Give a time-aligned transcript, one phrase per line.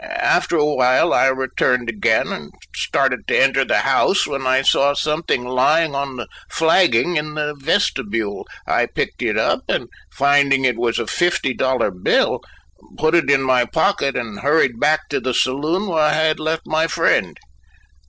[0.17, 5.45] After awhile I returned again and started to enter the house when I saw something
[5.45, 8.47] lying on the flagging in the vestibule.
[8.65, 12.39] I picked it up, and finding it was a fifty dollar bill,
[12.97, 16.63] put it in my pocket and hurried back to the saloon where I had left
[16.65, 17.37] my friend.